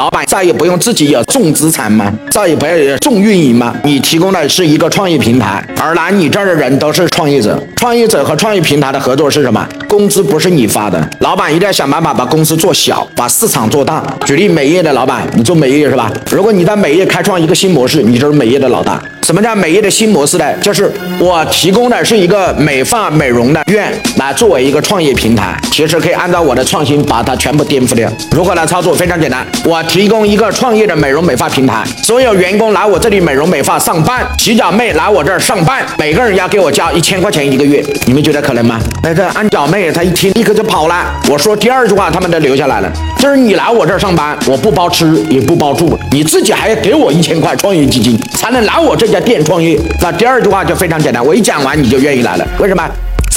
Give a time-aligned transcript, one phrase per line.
[0.00, 2.10] 老板再也不用自己有重资产吗？
[2.30, 3.76] 再也不要有重运营吗？
[3.84, 7.62] 你提供的是一个创业平台，而来你这儿的人都是创业者。
[7.76, 9.62] 创业者和创业平台的合作是什么？
[9.86, 14.02] 工资不是你发的，老板一定要想办法把公司做小，把市场做大。
[14.24, 16.10] 举例，美业的老板，你做美业是吧？
[16.30, 18.98] 如果你在美业开创一个新模式，你就是美业的老大。
[19.30, 20.44] 什么叫美业的新模式呢？
[20.60, 28.10] 就是我提供的是一个美发美容的院，来作为一个创业平台，其实可以按照我的创新把它全部颠覆掉。
[28.32, 28.92] 如何来操作？
[28.92, 38.80] 非常简单，我提供一个创业的美容美发平台，所有员工来我这里美容美发上班，洗脚妹来我这儿上班，每个人要给我交一千块钱一个月，你们觉得可能吗？
[39.00, 49.78] 那个安脚妹她一听立刻就跑了，我说第二句话他们都留下来了，就是你来我这儿上班，我不包吃也不包住，你自己还要给我一千块创业基金，才能来我这家店创业。
[50.00, 52.82] 那第二句话就非常简单，我一讲完你就愿意来了，为什么？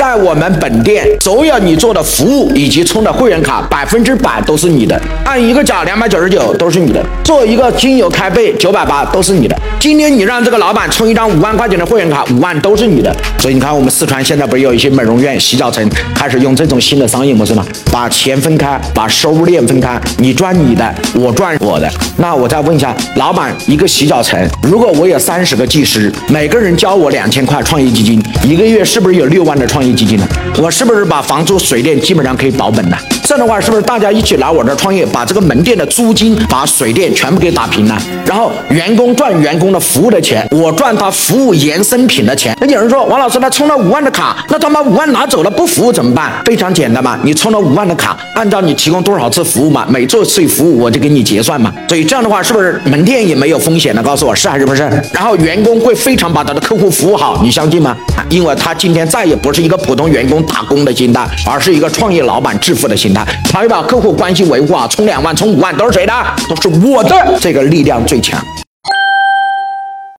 [0.04, 5.02] 在我们本店，所有你做的服务以及充的会员卡，百分之百都是你的。
[5.24, 9.58] 按一个角两百九十九都是你的，做一个精油开背九百八都是你的。
[9.80, 13.16] 今天你让这个老板充一张五万块钱的会员卡，五万都是你的。
[13.40, 17.66] 所以你看，我们四川现在不是有一些美容院、洗脚城开始用这种新的商业模式吗？
[17.90, 21.90] 把钱分开，把收入链分开，你赚你的，我赚我的。
[22.18, 29.82] 那我再问一下，老板，一个洗脚城，如果我有三十个技师，每个人交我两千块创业基金，一个月是不是有六万的创？
[29.86, 30.28] 业基金呢？
[30.58, 32.98] 我是不是把房租、水电基本上可以保本了？
[33.24, 37.98] 这样的话，是不是大家一起来我这创业，把这个门店的租金、把水电全部给打平了？
[38.26, 42.56] 然后员工赚员工的服务的钱，我赚他服务衍生品的钱。
[42.60, 46.32] 那有人说，王老师他充了五万的卡，那他把五万拿走了不服务怎么办？
[46.46, 51.74] 非常简单嘛，你充了五万的卡，按照你提供多少次服务嘛，每做一次服务我就给你结算嘛。
[51.88, 54.04] 所以这样的话，是不是门店也没有风险了？
[54.04, 54.84] 告诉我是还是不是？
[55.14, 57.96] 然后员工会非常把他的客户服务好，你相信吗？
[58.30, 63.26] 因为他今天再也不是一个普通员工打工的心态，而是一个创业老板致富的心态。
[63.52, 66.14] 他会把客户关系维护啊，充两万、充五万都是谁的？
[66.50, 68.44] 都是我的，这个力量最强。